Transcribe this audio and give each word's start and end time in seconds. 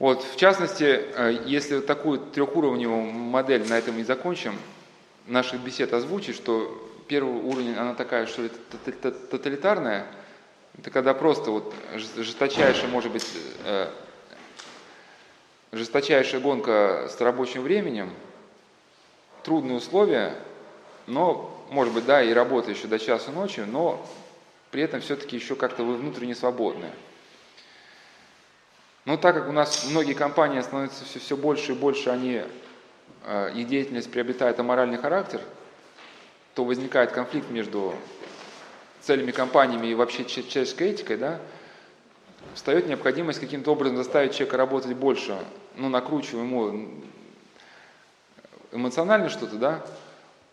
Вот, 0.00 0.24
в 0.24 0.36
частности, 0.36 0.84
э, 0.84 1.42
если 1.44 1.80
такую 1.80 2.18
трехуровневую 2.18 3.02
модель 3.12 3.68
на 3.68 3.76
этом 3.76 3.98
и 3.98 4.02
закончим, 4.02 4.58
наших 5.26 5.60
бесед 5.60 5.92
озвучить, 5.92 6.36
что 6.36 6.90
первый 7.06 7.34
уровень, 7.34 7.76
она 7.76 7.94
такая, 7.94 8.26
что 8.26 8.42
ли, 8.42 8.50
тоталитарная, 9.30 10.06
это 10.78 10.90
когда 10.90 11.12
просто 11.12 11.50
вот 11.50 11.74
жесточайшая, 12.16 12.88
может 12.88 13.12
быть, 13.12 13.26
э, 13.66 13.90
жесточайшая 15.72 16.40
гонка 16.40 17.10
с 17.14 17.20
рабочим 17.20 17.60
временем, 17.60 18.10
трудные 19.42 19.76
условия, 19.76 20.34
но, 21.06 21.62
может 21.68 21.92
быть, 21.92 22.06
да, 22.06 22.22
и 22.22 22.32
работа 22.32 22.70
еще 22.70 22.86
до 22.86 22.98
часу 22.98 23.32
ночи, 23.32 23.60
но 23.60 24.02
при 24.70 24.82
этом 24.82 25.02
все-таки 25.02 25.36
еще 25.36 25.56
как-то 25.56 25.84
вы 25.84 25.96
внутренне 25.96 26.34
свободны. 26.34 26.86
Но 29.04 29.16
так 29.16 29.34
как 29.34 29.48
у 29.48 29.52
нас 29.52 29.86
многие 29.90 30.14
компании 30.14 30.60
становятся 30.60 31.04
все, 31.04 31.18
все 31.18 31.36
больше 31.36 31.72
и 31.72 31.74
больше, 31.74 32.10
они, 32.10 32.42
э, 33.24 33.52
их 33.54 33.66
деятельность 33.66 34.10
приобретает 34.10 34.60
аморальный 34.60 34.98
характер, 34.98 35.40
то 36.54 36.64
возникает 36.64 37.12
конфликт 37.12 37.50
между 37.50 37.94
целями 39.00 39.30
компаниями 39.30 39.86
и 39.86 39.94
вообще 39.94 40.24
человеческой 40.24 40.90
этикой, 40.90 41.16
да, 41.16 41.40
встает 42.54 42.86
необходимость 42.86 43.40
каким-то 43.40 43.72
образом 43.72 43.96
заставить 43.96 44.34
человека 44.34 44.56
работать 44.56 44.94
больше, 44.94 45.38
ну, 45.76 45.88
накручивая 45.88 46.42
ему 46.42 46.88
эмоционально 48.72 49.28
что-то, 49.28 49.56
да, 49.56 49.84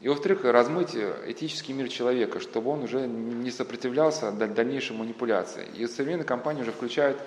и, 0.00 0.08
во-вторых, 0.08 0.44
размыть 0.44 0.96
этический 1.26 1.74
мир 1.74 1.88
человека, 1.88 2.40
чтобы 2.40 2.70
он 2.70 2.84
уже 2.84 3.06
не 3.06 3.50
сопротивлялся 3.50 4.32
дальнейшей 4.32 4.96
манипуляции. 4.96 5.66
И 5.76 5.86
современные 5.86 6.24
компании 6.24 6.62
уже 6.62 6.72
включают 6.72 7.18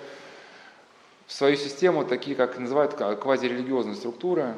в 1.26 1.32
свою 1.32 1.56
систему 1.56 2.04
такие, 2.04 2.36
как 2.36 2.58
называют 2.58 2.94
квазирелигиозные 2.94 3.96
структуры, 3.96 4.54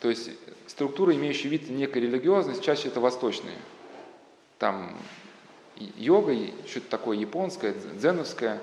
то 0.00 0.10
есть 0.10 0.30
структуры, 0.66 1.14
имеющие 1.14 1.50
вид 1.50 1.70
некой 1.70 2.02
религиозности, 2.02 2.62
чаще 2.62 2.88
это 2.88 3.00
восточные. 3.00 3.56
Там 4.58 4.96
йога, 5.76 6.34
что-то 6.66 6.88
такое 6.90 7.16
японское, 7.16 7.74
дзеновское. 7.94 8.60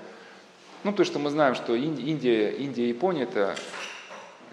Ну, 0.83 0.93
то, 0.93 1.03
что 1.03 1.17
мы 1.17 1.29
знаем, 1.29 1.55
что 1.55 1.75
Индия, 1.75 2.51
Индия 2.51 2.85
и 2.85 2.89
Япония, 2.89 3.23
это, 3.23 3.55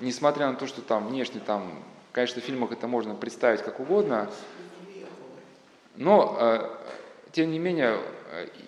несмотря 0.00 0.48
на 0.48 0.56
то, 0.56 0.66
что 0.66 0.80
там 0.80 1.08
внешне, 1.08 1.40
там, 1.44 1.82
конечно, 2.12 2.40
в 2.40 2.44
фильмах 2.44 2.72
это 2.72 2.86
можно 2.86 3.14
представить 3.14 3.62
как 3.62 3.80
угодно, 3.80 4.30
но, 5.96 6.36
э, 6.38 6.70
тем 7.32 7.50
не 7.50 7.58
менее, 7.58 7.98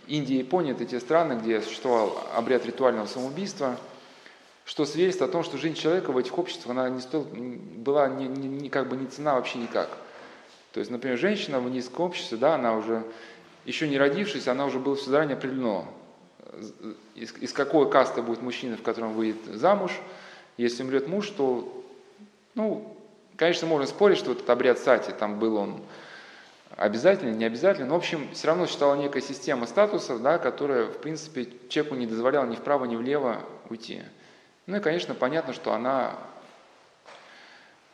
Индия 0.06 0.34
и 0.34 0.38
Япония– 0.38 0.72
это 0.72 0.84
те 0.84 1.00
страны, 1.00 1.38
где 1.40 1.62
существовал 1.62 2.18
обряд 2.34 2.66
ритуального 2.66 3.06
самоубийства– 3.06 3.76
что 4.72 4.86
свидетельствует 4.86 5.28
о 5.28 5.32
том, 5.32 5.44
что 5.44 5.58
жизнь 5.58 5.74
человека 5.74 6.12
в 6.12 6.16
этих 6.16 6.38
обществах, 6.38 6.70
она 6.70 6.88
не 6.88 7.02
стоила, 7.02 7.26
была 7.26 8.08
не, 8.08 8.26
не, 8.26 8.48
не, 8.48 8.70
как 8.70 8.88
бы 8.88 8.96
не 8.96 9.04
цена 9.06 9.34
вообще 9.34 9.58
никак. 9.58 9.90
То 10.72 10.80
есть, 10.80 10.90
например, 10.90 11.18
женщина 11.18 11.60
в 11.60 11.68
низком 11.68 12.06
обществе, 12.06 12.38
да, 12.38 12.54
она 12.54 12.74
уже, 12.74 13.04
еще 13.66 13.86
не 13.86 13.98
родившись, 13.98 14.48
она 14.48 14.64
уже 14.64 14.78
была 14.78 14.96
все 14.96 15.10
заранее 15.10 15.36
определено, 15.36 15.92
из, 17.14 17.34
из 17.34 17.52
какой 17.52 17.90
касты 17.90 18.22
будет 18.22 18.40
мужчина, 18.40 18.78
в 18.78 18.82
котором 18.82 19.12
выйдет 19.12 19.44
замуж. 19.44 19.92
Если 20.56 20.82
умрет 20.84 21.06
муж, 21.06 21.28
то, 21.28 21.84
ну, 22.54 22.96
конечно, 23.36 23.66
можно 23.66 23.86
спорить, 23.86 24.16
что 24.16 24.32
этот 24.32 24.48
обряд 24.48 24.78
сати, 24.78 25.12
там 25.12 25.38
был 25.38 25.56
он 25.56 25.82
обязательно, 26.78 27.34
не 27.34 27.44
обязательно, 27.44 27.88
но, 27.88 27.96
в 27.96 27.98
общем, 27.98 28.26
все 28.32 28.46
равно 28.46 28.66
считала 28.66 28.94
некая 28.94 29.20
система 29.20 29.66
статусов, 29.66 30.22
да, 30.22 30.38
которая, 30.38 30.86
в 30.86 30.96
принципе, 30.96 31.46
человеку 31.68 31.94
не 31.94 32.06
дозволяла 32.06 32.46
ни 32.46 32.56
вправо, 32.56 32.86
ни 32.86 32.96
влево 32.96 33.42
уйти. 33.68 34.00
Ну 34.66 34.76
и, 34.76 34.80
конечно, 34.80 35.14
понятно, 35.14 35.52
что 35.52 35.72
она 35.72 36.16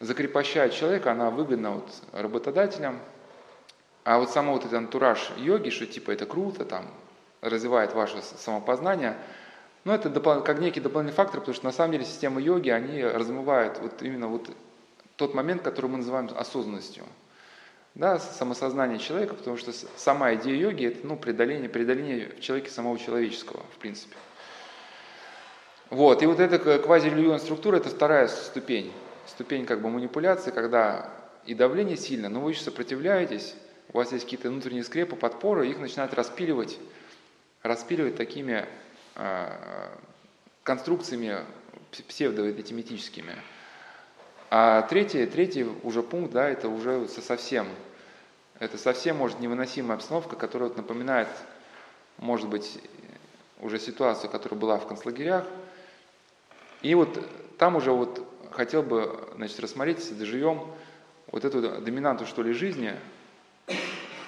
закрепощает 0.01 0.75
человека, 0.75 1.13
она 1.13 1.31
выгодна 1.31 1.73
вот 1.73 1.91
работодателям, 2.13 3.01
а 4.05 4.19
вот 4.19 4.31
само 4.31 4.53
вот 4.53 4.63
этот 4.63 4.75
антураж 4.75 5.31
йоги, 5.37 5.71
что 5.71 5.87
типа 5.87 6.11
это 6.13 6.27
круто, 6.27 6.65
там, 6.65 6.87
развивает 7.41 7.95
ваше 7.95 8.23
самопознание, 8.23 9.17
ну 9.85 9.93
это 9.93 10.11
как 10.41 10.59
некий 10.61 10.81
дополнительный 10.81 11.17
фактор, 11.17 11.41
потому 11.41 11.55
что 11.55 11.65
на 11.65 11.73
самом 11.73 11.93
деле 11.93 12.05
системы 12.05 12.43
йоги, 12.43 12.71
они 12.71 13.03
размывают 13.03 13.79
вот 13.79 14.03
именно 14.03 14.29
вот 14.29 14.51
тот 15.17 15.35
момент, 15.35 15.63
который 15.63 15.87
мы 15.87 15.99
называем 15.99 16.31
осознанностью. 16.37 17.05
Да, 17.95 18.21
самосознание 18.21 18.99
человека, 18.99 19.35
потому 19.35 19.57
что 19.57 19.73
сама 19.97 20.35
идея 20.35 20.57
йоги– 20.57 20.87
это 20.87 21.05
ну, 21.05 21.17
преодоление, 21.17 21.69
преодоление 21.69 22.29
в 22.29 22.41
человеке 22.41 22.71
самого 22.71 22.97
человеческого, 22.99 23.65
в 23.75 23.79
принципе. 23.79 24.15
Вот, 25.91 26.23
и 26.23 26.27
вот 26.27 26.39
эта 26.39 26.59
квазирелигиозная 26.79 27.39
структура– 27.39 27.77
это 27.79 27.89
вторая 27.89 28.29
ступень, 28.29 28.93
ступень 29.27 29.65
как 29.65 29.81
бы 29.81 29.89
манипуляции, 29.89 30.51
когда 30.51 31.11
и 31.47 31.55
давление 31.55 31.97
сильно, 31.97 32.29
но 32.29 32.41
вы 32.41 32.51
еще 32.51 32.63
сопротивляетесь, 32.63 33.55
у 33.95 33.97
вас 33.97 34.13
есть 34.13 34.25
какие-то 34.25 34.51
внутренние 34.51 34.85
скрепы, 34.85 35.17
подпоры, 35.17 35.67
их 35.67 35.79
начинают 35.79 36.13
распиливать, 36.13 36.79
распиливать 37.63 38.17
такими 38.17 38.67
э, 39.15 39.89
конструкциями 40.63 41.39
псевдоэтиметическими. 42.07 43.35
А 44.51 44.83
третий, 44.83 45.25
третий 45.25 45.67
уже 45.83 46.03
пункт, 46.03 46.33
да, 46.33 46.51
это 46.51 46.69
уже 46.69 47.09
совсем, 47.09 47.67
это 48.59 48.77
совсем 48.77 49.17
может 49.17 49.41
невыносимая 49.41 49.97
обстановка, 49.97 50.37
которая 50.37 50.69
вот 50.69 50.77
напоминает, 50.77 51.29
может 52.19 52.49
быть, 52.49 52.79
уже 53.61 53.79
ситуацию, 53.79 54.31
которая 54.31 54.61
была 54.61 54.79
в 54.79 54.87
концлагерях, 54.87 55.47
и 56.83 56.95
вот 56.95 57.21
там 57.59 57.77
уже 57.77 57.93
вот 57.93 58.27
хотел 58.51 58.83
бы 58.83 59.29
значит, 59.37 59.59
рассмотреть, 59.61 59.99
если 59.99 60.15
доживем, 60.15 60.69
вот 61.31 61.45
эту 61.45 61.81
доминанту, 61.81 62.27
что 62.27 62.43
ли, 62.43 62.53
жизни. 62.53 62.95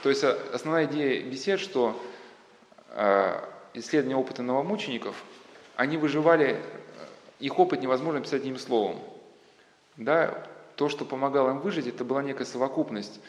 То 0.03 0.09
есть 0.09 0.22
э, 0.25 0.37
основная 0.53 0.87
идея 0.87 1.22
бесед, 1.22 1.60
что 1.60 2.00
э, 2.89 3.41
исследования 3.75 4.16
опыта 4.16 4.43
новомучеников, 4.43 5.16
они 5.77 5.97
выживали, 5.97 6.50
э, 6.50 6.59
их 7.39 7.59
опыт 7.59 7.81
невозможно 7.81 8.21
писать 8.21 8.41
одним 8.41 8.59
словом. 8.59 9.00
Да, 9.97 10.47
то, 10.77 10.89
что 10.89 11.05
помогало 11.05 11.50
им 11.50 11.60
выжить, 11.60 11.87
это 11.87 12.05
была 12.05 12.22
некая 12.22 12.44
совокупность 12.44 13.21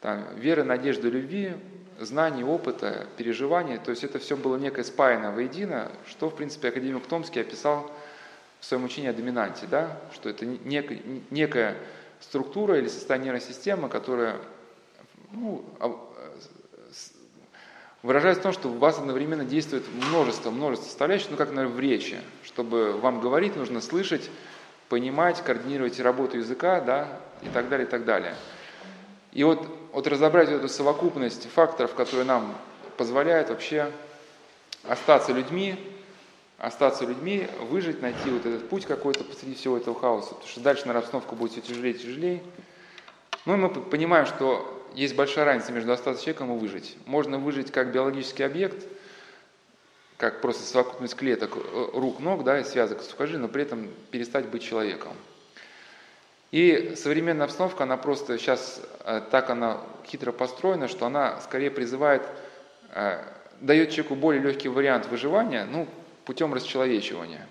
там, 0.00 0.26
веры, 0.36 0.64
надежды, 0.64 1.08
любви, 1.08 1.54
знаний, 1.98 2.44
опыта, 2.44 3.06
переживаний. 3.16 3.78
То 3.78 3.90
есть 3.90 4.04
это 4.04 4.18
все 4.18 4.36
было 4.36 4.56
некое 4.56 4.84
спаянное 4.84 5.30
воедино, 5.30 5.90
что, 6.06 6.28
в 6.30 6.36
принципе, 6.36 6.68
академик 6.68 7.06
Томский 7.06 7.40
описал 7.40 7.90
в 8.60 8.64
своем 8.64 8.84
учении 8.84 9.08
о 9.08 9.12
доминанте, 9.12 9.66
да, 9.66 9.98
что 10.12 10.28
это 10.28 10.44
некая, 10.46 11.00
некая 11.30 11.76
структура 12.20 12.78
или 12.78 12.88
состояние 12.88 13.32
нервной 13.32 13.46
системы, 13.46 13.88
которая 13.88 14.36
ну, 15.32 15.64
выражается 18.02 18.40
в 18.40 18.42
том, 18.44 18.52
что 18.52 18.68
у 18.68 18.78
вас 18.78 18.98
одновременно 18.98 19.44
действует 19.44 19.84
множество, 20.08 20.50
множество 20.50 20.86
составляющих, 20.86 21.30
ну 21.30 21.36
как, 21.36 21.50
наверное, 21.50 21.76
в 21.76 21.80
речи. 21.80 22.18
Чтобы 22.42 22.92
вам 22.92 23.20
говорить, 23.20 23.56
нужно 23.56 23.80
слышать, 23.80 24.30
понимать, 24.88 25.42
координировать 25.42 26.00
работу 26.00 26.38
языка, 26.38 26.80
да, 26.80 27.20
и 27.42 27.48
так 27.48 27.68
далее, 27.68 27.86
и 27.86 27.90
так 27.90 28.04
далее. 28.04 28.34
И 29.32 29.44
вот, 29.44 29.66
вот 29.92 30.06
разобрать 30.06 30.50
эту 30.50 30.68
совокупность 30.68 31.48
факторов, 31.50 31.94
которые 31.94 32.26
нам 32.26 32.54
позволяют 32.96 33.48
вообще 33.50 33.90
остаться 34.88 35.32
людьми, 35.32 35.76
остаться 36.60 37.06
людьми, 37.06 37.48
выжить, 37.70 38.02
найти 38.02 38.30
вот 38.30 38.44
этот 38.44 38.68
путь 38.68 38.84
какой-то 38.84 39.24
посреди 39.24 39.54
всего 39.54 39.78
этого 39.78 39.98
хаоса, 39.98 40.28
потому 40.34 40.48
что 40.48 40.60
дальше, 40.60 40.82
наверное, 40.82 41.00
обстановка 41.00 41.34
будет 41.34 41.52
все 41.52 41.62
тяжелее 41.62 41.94
и 41.94 41.98
тяжелее. 41.98 42.42
Ну 43.46 43.54
и 43.54 43.56
мы 43.56 43.70
понимаем, 43.70 44.26
что 44.26 44.86
есть 44.94 45.16
большая 45.16 45.46
разница 45.46 45.72
между 45.72 45.92
остаться 45.92 46.22
человеком 46.22 46.54
и 46.54 46.58
выжить. 46.58 46.96
Можно 47.06 47.38
выжить 47.38 47.72
как 47.72 47.92
биологический 47.92 48.42
объект, 48.42 48.86
как 50.18 50.42
просто 50.42 50.62
совокупность 50.64 51.16
клеток, 51.16 51.56
э, 51.56 51.88
рук, 51.94 52.20
ног, 52.20 52.44
да, 52.44 52.60
и 52.60 52.64
связок 52.64 53.00
сухожилий, 53.00 53.40
но 53.40 53.48
при 53.48 53.62
этом 53.62 53.88
перестать 54.10 54.46
быть 54.46 54.62
человеком. 54.62 55.14
И 56.50 56.92
современная 56.96 57.46
обстановка, 57.46 57.84
она 57.84 57.96
просто 57.96 58.36
сейчас 58.36 58.82
э, 59.04 59.22
так 59.30 59.48
она 59.48 59.80
хитро 60.06 60.32
построена, 60.32 60.88
что 60.88 61.06
она 61.06 61.40
скорее 61.40 61.70
призывает, 61.70 62.22
э, 62.94 63.22
дает 63.62 63.90
человеку 63.90 64.14
более 64.14 64.42
легкий 64.42 64.68
вариант 64.68 65.06
выживания, 65.06 65.64
ну, 65.64 65.88
путем 66.30 66.54
расчеловечивания. 66.54 67.48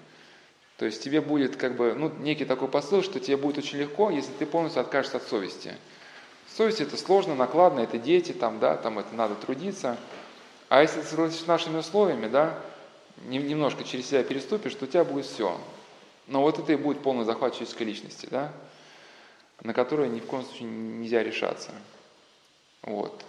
То 0.77 0.85
есть 0.85 1.03
тебе 1.03 1.19
будет 1.19 1.57
как 1.57 1.75
бы, 1.75 1.93
ну, 1.95 2.13
некий 2.19 2.45
такой 2.45 2.69
посыл, 2.69 3.03
что 3.03 3.19
тебе 3.19 3.35
будет 3.35 3.57
очень 3.57 3.77
легко, 3.77 4.09
если 4.09 4.31
ты 4.31 4.45
полностью 4.45 4.79
откажешься 4.79 5.17
от 5.17 5.23
совести. 5.23 5.75
Совесть 6.55 6.79
это 6.79 6.95
сложно, 6.95 7.35
накладно, 7.35 7.81
это 7.81 7.97
дети, 7.97 8.31
там, 8.31 8.57
да, 8.61 8.77
там 8.77 8.97
это 8.97 9.13
надо 9.13 9.35
трудиться. 9.35 9.97
А 10.69 10.81
если 10.81 11.01
ты 11.01 11.07
согласишься 11.07 11.43
с 11.43 11.47
нашими 11.47 11.79
условиями, 11.79 12.29
да, 12.29 12.57
немножко 13.25 13.83
через 13.83 14.07
себя 14.07 14.23
переступишь, 14.23 14.75
то 14.75 14.85
у 14.85 14.87
тебя 14.87 15.03
будет 15.03 15.25
все. 15.25 15.59
Но 16.27 16.41
вот 16.41 16.57
это 16.57 16.71
и 16.71 16.77
будет 16.77 17.01
полный 17.01 17.25
захват 17.25 17.55
человеческой 17.55 17.83
личности, 17.83 18.29
да, 18.31 18.53
на 19.61 19.73
которую 19.73 20.09
ни 20.09 20.21
в 20.21 20.25
коем 20.25 20.45
случае 20.45 20.69
нельзя 20.69 21.21
решаться. 21.21 21.71
Вот. 22.83 23.25